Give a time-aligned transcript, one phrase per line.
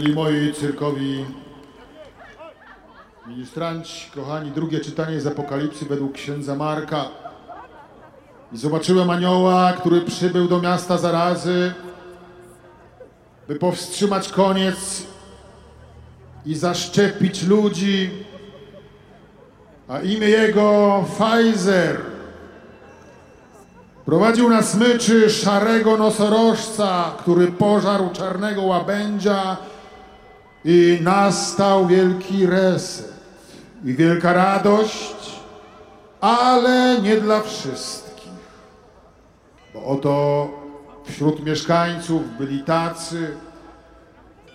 [0.00, 1.24] Byli moi cyrkowi
[3.26, 7.08] ministranci, kochani, drugie czytanie z Apokalipsy według księdza Marka.
[8.52, 11.74] I zobaczyłem anioła, który przybył do miasta zarazy,
[13.48, 15.06] by powstrzymać koniec
[16.46, 18.10] i zaszczepić ludzi,
[19.88, 22.00] a imię jego Pfizer.
[24.04, 29.56] Prowadził na smyczy szarego nosorożca, który pożarł czarnego łabędzia
[30.64, 33.12] i nastał wielki reset
[33.84, 35.40] i wielka radość,
[36.20, 38.32] ale nie dla wszystkich.
[39.74, 40.48] Bo oto
[41.04, 43.36] wśród mieszkańców byli tacy,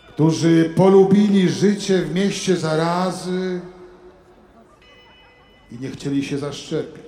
[0.10, 3.62] którzy polubili życie w mieście zarazy
[5.72, 7.06] i nie chcieli się zaszczepić.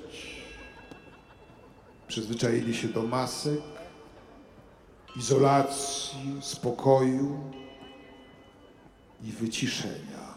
[2.07, 3.61] Przyzwyczaili się do masek,
[5.15, 7.39] izolacji, spokoju
[9.23, 10.27] i wyciszenia.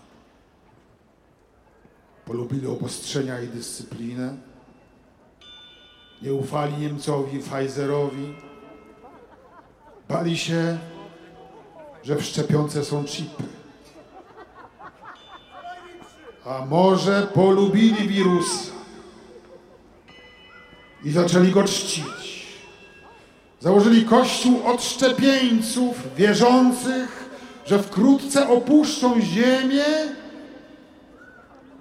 [2.24, 4.36] Polubili obostrzenia i dyscyplinę.
[6.22, 8.34] Nie ufali Niemcowi, Pfizerowi.
[10.08, 10.78] Bali się,
[12.02, 13.42] że w szczepionce są chipy.
[16.44, 18.72] A może polubili wirusa
[21.04, 22.46] i zaczęli go czcić.
[23.60, 27.29] Założyli kościół odszczepieńców wierzących,
[27.66, 29.84] że wkrótce opuszczą Ziemię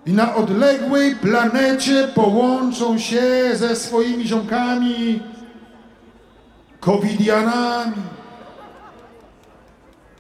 [0.05, 3.21] i na odległej planecie połączą się
[3.53, 5.19] ze swoimi ziomkami
[6.79, 8.01] covidianami.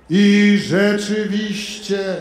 [0.09, 2.15] I rzeczywiście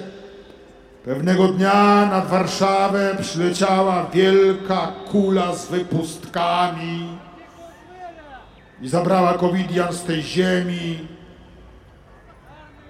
[1.05, 7.09] pewnego dnia nad Warszawę przyleciała wielka kula z wypustkami
[8.83, 11.18] i zabrała covidian z tej ziemi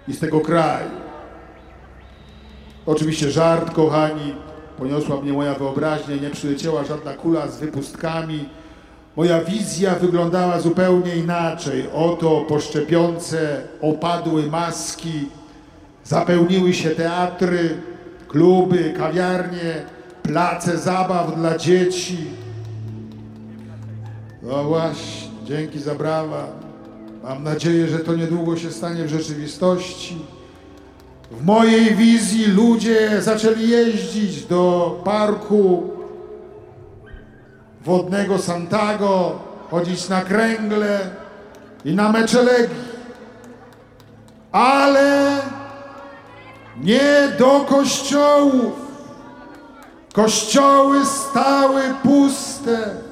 [0.09, 0.91] i z tego kraju.
[2.87, 4.35] Oczywiście żart, kochani,
[4.79, 8.49] poniosła mnie moja wyobraźnia, nie przyleciała żadna kula z wypustkami.
[9.17, 11.89] Moja wizja wyglądała zupełnie inaczej.
[11.95, 15.29] Oto po szczepionce opadły maski,
[16.05, 17.71] zapełniły się teatry,
[18.29, 19.83] kluby, kawiarnie,
[20.23, 22.19] place zabaw dla dzieci.
[24.43, 26.68] No właśnie, dzięki za brawa.
[27.29, 30.19] Mam nadzieję, że to niedługo się stanie w rzeczywistości.
[31.31, 35.91] W mojej wizji ludzie zaczęli jeździć do parku
[37.85, 39.39] wodnego Santago,
[39.71, 41.01] chodzić na kręgle
[41.85, 42.77] i na mecze Legii.
[44.53, 45.37] Ale
[46.81, 48.73] nie do kościołów.
[50.13, 53.08] Kościoły stały puste.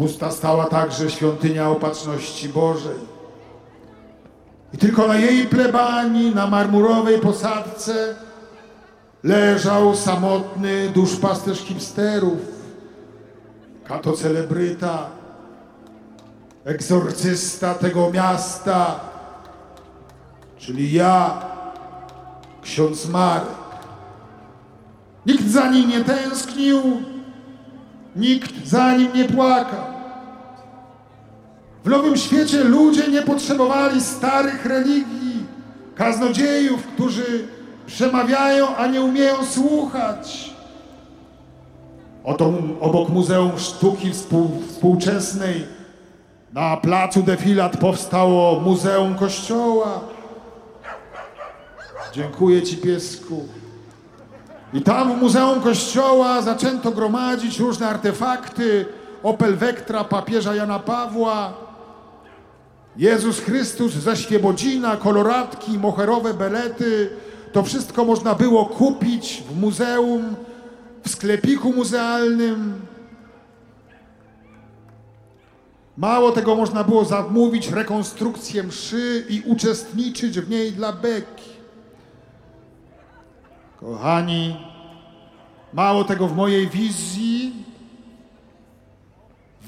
[0.00, 2.98] Pusta stała także świątynia Opatrzności Bożej.
[4.72, 8.14] I tylko na jej plebanii, na marmurowej posadce
[9.22, 12.38] leżał samotny duszpasterz hipsterów,
[13.84, 15.06] katocelebryta,
[16.64, 19.00] egzorcysta tego miasta,
[20.58, 21.42] czyli ja,
[22.62, 23.48] ksiądz Marek.
[25.26, 26.82] Nikt za nim nie tęsknił,
[28.16, 29.89] nikt za nim nie płakał.
[31.84, 35.46] W Nowym Świecie ludzie nie potrzebowali starych religii,
[35.94, 37.48] kaznodziejów, którzy
[37.86, 40.50] przemawiają, a nie umieją słuchać.
[42.24, 45.66] Oto obok Muzeum Sztuki Współ, Współczesnej
[46.52, 50.00] na placu Defilat powstało Muzeum Kościoła.
[52.12, 53.48] Dziękuję Ci, piesku.
[54.72, 58.86] I tam w Muzeum Kościoła zaczęto gromadzić różne artefakty,
[59.22, 61.52] Opel Vectra papieża Jana Pawła,
[62.96, 67.10] Jezus Chrystus ze Świebodzina, koloratki, moherowe belety.
[67.52, 70.36] To wszystko można było kupić w muzeum,
[71.04, 72.80] w sklepiku muzealnym.
[75.96, 81.50] Mało tego można było zamówić rekonstrukcję mszy i uczestniczyć w niej dla beki.
[83.80, 84.56] Kochani,
[85.72, 87.52] mało tego w mojej wizji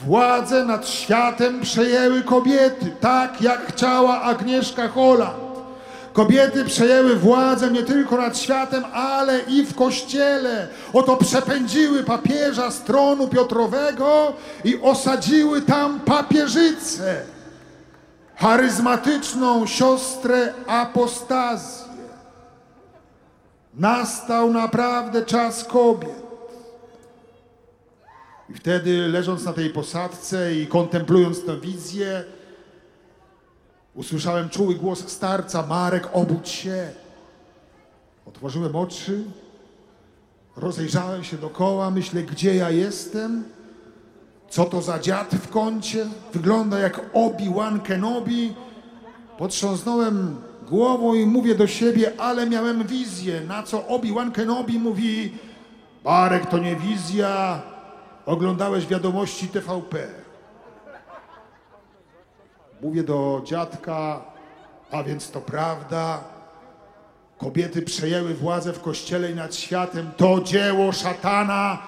[0.07, 5.53] Władzę nad światem przejęły kobiety, tak jak chciała Agnieszka Holland.
[6.13, 10.69] Kobiety przejęły władzę nie tylko nad światem, ale i w kościele.
[10.93, 14.33] Oto przepędziły papieża z tronu Piotrowego
[14.65, 17.21] i osadziły tam papieżycę,
[18.37, 21.93] charyzmatyczną siostrę apostazję.
[23.75, 26.32] Nastał naprawdę czas kobiet.
[28.53, 32.25] I wtedy, leżąc na tej posadce i kontemplując tę wizję,
[33.95, 36.91] Usłyszałem czuły głos starca, Marek, obudź się.
[38.27, 39.25] Otworzyłem oczy,
[40.57, 43.45] rozejrzałem się dokoła, myślę, gdzie ja jestem?
[44.49, 46.07] Co to za dziad w kącie?
[46.33, 48.55] Wygląda jak Obi-Wan Kenobi.
[49.39, 50.37] Potrząsnąłem
[50.69, 55.39] głową i mówię do siebie, ale miałem wizję, na co Obi-Wan Kenobi mówi,
[56.05, 57.63] Marek, to nie wizja,
[58.27, 60.07] oglądałeś wiadomości TVP.
[62.83, 64.23] Mówię do dziadka,
[64.91, 66.25] a więc to prawda.
[67.39, 70.11] Kobiety przejęły władzę w kościele i nad światem.
[70.17, 71.79] To dzieło szatana.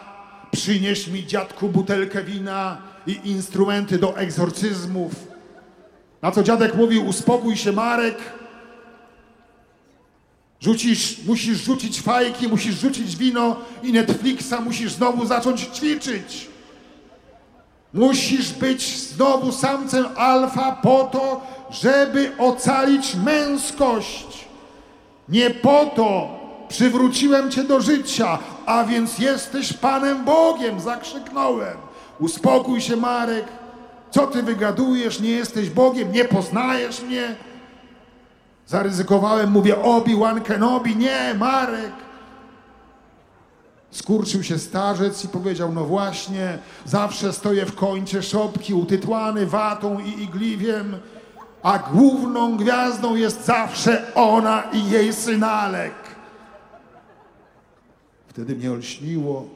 [0.50, 5.12] Przynieś mi dziadku butelkę wina i instrumenty do egzorcyzmów.
[6.22, 8.19] Na co dziadek mówił, uspokój się Marek.
[10.64, 16.49] Rzucisz, musisz rzucić fajki, musisz rzucić wino i Netflixa, musisz znowu zacząć ćwiczyć.
[17.94, 24.26] Musisz być znowu samcem alfa po to, żeby ocalić męskość.
[25.28, 31.76] Nie po to przywróciłem cię do życia, a więc jesteś Panem Bogiem, zakrzyknąłem.
[32.21, 33.44] Uspokój się, Marek.
[34.11, 35.21] Co ty wygadujesz?
[35.21, 37.37] Nie jesteś Bogiem, nie poznajesz mnie.
[38.66, 40.97] Zaryzykowałem, mówię Obi-Wan Kenobi.
[40.97, 41.92] Nie, Marek.
[43.90, 50.23] Skurczył się starzec i powiedział, no właśnie, zawsze stoję w końcu szopki, utytłany watą i
[50.23, 50.97] igliwiem,
[51.62, 55.94] a główną gwiazdą jest zawsze ona i jej synalek.
[58.28, 59.49] Wtedy mnie olśniło,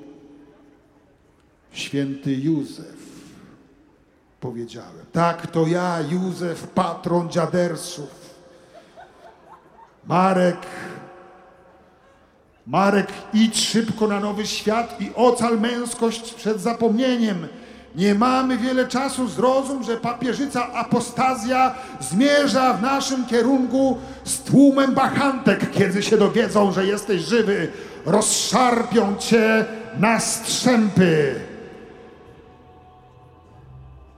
[1.72, 2.96] święty Józef,
[4.40, 5.06] powiedziałem.
[5.12, 8.27] Tak, to ja, Józef, patron dziadersów.
[10.08, 10.56] Marek
[12.68, 17.48] Marek, idź szybko na nowy świat i ocal męskość przed zapomnieniem.
[17.94, 25.70] Nie mamy wiele czasu, zrozum, że papieżyca apostazja zmierza w naszym kierunku z tłumem bachantek,
[25.70, 27.72] kiedy się dowiedzą, że jesteś żywy.
[28.06, 29.64] Rozszarpią cię
[29.98, 31.34] na strzępy.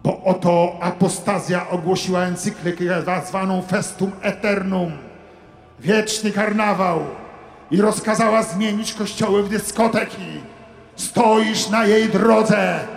[0.05, 5.10] Bo oto apostazja ogłosiła encyklikę zwaną Festum Eternum.
[5.81, 7.01] Wieczny karnawał
[7.71, 10.41] i rozkazała zmienić kościoły w dyskoteki.
[10.97, 12.89] Stoisz na jej drodze.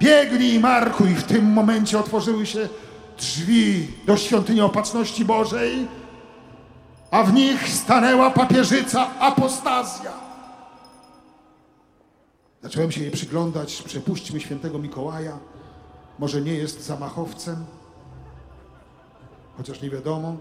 [0.00, 0.62] Biegnij,
[1.10, 2.68] i w tym momencie otworzyły się
[3.18, 5.88] drzwi do świątyni opatrzności Bożej,
[7.10, 10.12] a w nich stanęła papieżyca apostazja.
[12.62, 15.38] Zacząłem się jej przyglądać, przepuśćmy świętego Mikołaja.
[16.18, 17.64] Może nie jest zamachowcem,
[19.56, 20.36] chociaż nie wiadomo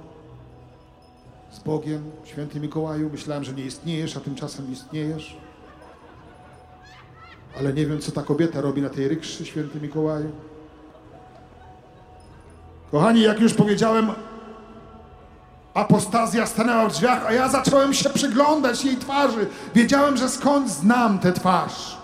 [1.56, 3.10] z Bogiem, święty Mikołaju.
[3.10, 5.38] Myślałem, że nie istniejesz, a tymczasem istniejesz.
[7.60, 10.32] Ale nie wiem, co ta kobieta robi na tej rykszy, święty Mikołaju.
[12.92, 14.12] Kochani, jak już powiedziałem,
[15.74, 19.48] apostazja stanęła w drzwiach, a ja zacząłem się przyglądać jej twarzy.
[19.76, 21.98] Wiedziałem, że skąd znam tę twarz.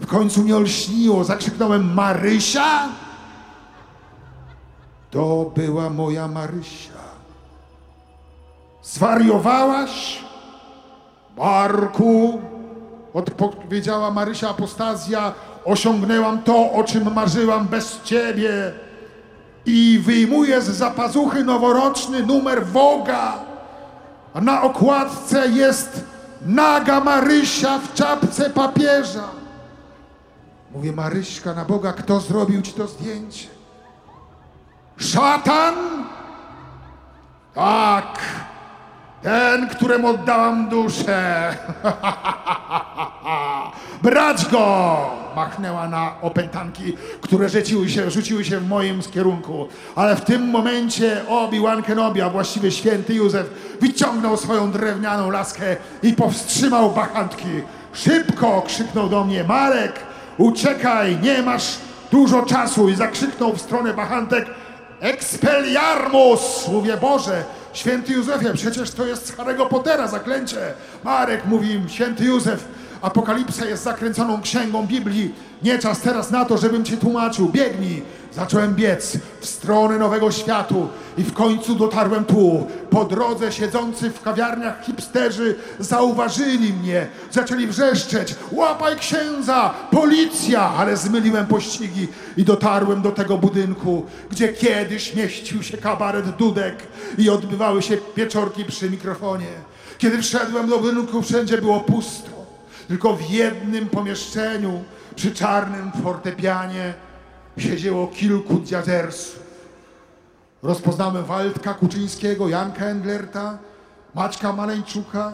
[0.00, 2.88] W końcu mnie olśniło, zakrzyknąłem Marysia?
[5.10, 7.01] To była moja Marysia.
[8.92, 10.24] Zwariowałaś?
[11.36, 12.40] Barku,
[13.14, 15.32] odpowiedziała Marysia Apostazja,
[15.64, 18.72] osiągnęłam to, o czym marzyłam bez ciebie.
[19.66, 23.38] I wyjmuję z zapazuchy noworoczny numer Woga,
[24.34, 26.04] a na okładce jest
[26.46, 29.28] naga Marysia w czapce papieża.
[30.74, 33.48] Mówię, Maryśka, na Boga, kto zrobił ci to zdjęcie?
[34.96, 35.74] Szatan?
[37.54, 38.18] Tak.
[39.22, 41.56] Ten, któremu oddałam duszę.
[44.02, 44.96] Brać go!
[45.36, 49.68] Machnęła na opętanki, które rzuciły się, rzuciły się w moim kierunku.
[49.96, 53.50] Ale w tym momencie Obi-Wan Kenobi, a właściwie święty Józef,
[53.80, 57.48] wyciągnął swoją drewnianą laskę i powstrzymał bachantki.
[57.92, 58.62] Szybko!
[58.66, 60.00] krzyknął do mnie Marek,
[60.38, 61.78] uciekaj, nie masz
[62.10, 64.46] dużo czasu i zakrzyknął w stronę bachantek
[65.00, 66.68] Expelliarmus!
[66.68, 70.58] Mówię, Boże, Święty Józefie, przecież to jest z Harry'ego Pottera zaklęcie.
[71.04, 72.68] Marek mówi, święty Józef,
[73.02, 75.34] Apokalipsa jest zakręconą księgą Biblii.
[75.62, 77.48] Nie czas teraz na to, żebym ci tłumaczył.
[77.48, 78.02] Biegnij.
[78.34, 82.66] Zacząłem biec w stronę nowego światu i w końcu dotarłem tu.
[82.90, 87.06] Po drodze siedzący w kawiarniach hipsterzy zauważyli mnie.
[87.30, 88.34] Zaczęli wrzeszczeć.
[88.52, 89.74] Łapaj księdza!
[89.90, 90.60] Policja!
[90.62, 96.76] Ale zmyliłem pościgi i dotarłem do tego budynku, gdzie kiedyś mieścił się kabaret Dudek
[97.18, 99.46] i odbywały się pieczorki przy mikrofonie.
[99.98, 102.30] Kiedy wszedłem do budynku, wszędzie było pusto.
[102.88, 104.82] Tylko w jednym pomieszczeniu
[105.16, 106.94] przy czarnym fortepianie
[107.58, 109.42] siedziało kilku dziadersów.
[110.62, 113.58] Rozpoznamy Waldka Kuczyńskiego, Janka Englerta,
[114.14, 115.32] Maćka Maleńczuka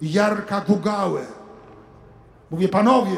[0.00, 1.20] i Jarka Gugałę.
[2.50, 3.16] Mówię, panowie,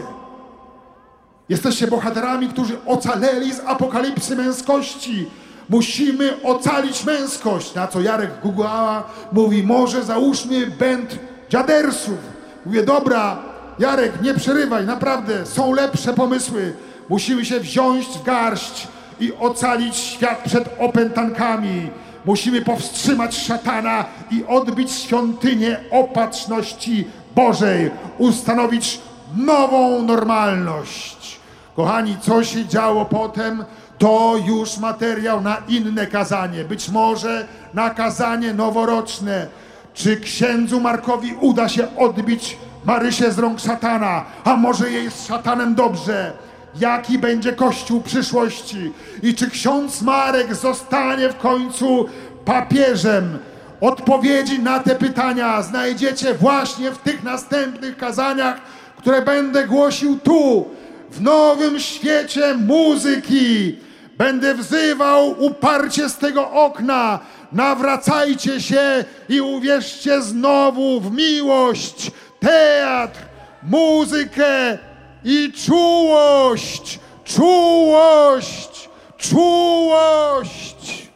[1.49, 5.31] jesteście bohaterami, którzy ocaleli z apokalipsy męskości.
[5.69, 7.75] Musimy ocalić męskość.
[7.75, 11.19] Na co Jarek Gugała mówi, może załóżmy band
[11.51, 12.19] dziadersów.
[12.67, 13.39] Mówię, dobra,
[13.79, 16.73] Jarek, nie przerywaj, naprawdę, są lepsze pomysły.
[17.09, 18.89] Musimy się wziąć w garść
[19.21, 21.91] i ocalić świat przed opętankami.
[22.25, 29.01] Musimy powstrzymać szatana i odbić świątynię opatrzności Bożej, ustanowić
[29.37, 31.41] nową normalność.
[31.77, 33.65] Kochani, co się działo potem,
[33.99, 39.47] to już materiał na inne kazanie, być może na kazanie noworoczne.
[39.95, 45.75] Czy księdzu Markowi uda się odbić Marysię z rąk szatana, a może jej z szatanem
[45.75, 46.33] dobrze?
[46.81, 48.93] Jaki będzie Kościół przyszłości?
[49.23, 52.07] I czy ksiądz Marek zostanie w końcu
[52.45, 53.39] papieżem?
[53.81, 58.61] Odpowiedzi na te pytania znajdziecie właśnie w tych następnych kazaniach,
[58.99, 60.69] które będę głosił tu,
[61.11, 63.77] w nowym świecie muzyki.
[64.19, 67.19] Będę wzywał uparcie z tego okna.
[67.53, 73.21] Nawracajcie się i uwierzcie znowu w miłość, teatr,
[73.63, 74.79] muzykę
[75.25, 81.09] i czułość, czułość, czułość.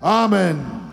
[0.00, 0.85] Amen.